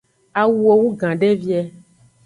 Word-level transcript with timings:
Awuo 0.41 0.73
wugan 0.81 1.13
devie. 1.21 1.59